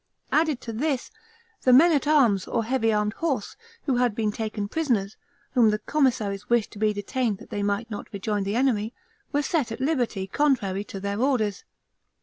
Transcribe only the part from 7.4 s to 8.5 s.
they might not rejoin